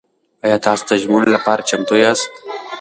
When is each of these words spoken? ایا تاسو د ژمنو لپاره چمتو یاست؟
ایا 0.45 0.57
تاسو 0.65 0.83
د 0.89 0.91
ژمنو 1.01 1.27
لپاره 1.35 1.65
چمتو 1.69 1.95
یاست؟ 2.03 2.29